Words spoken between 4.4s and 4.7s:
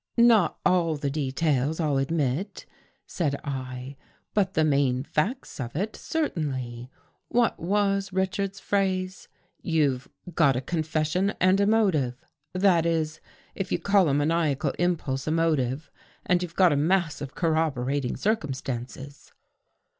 the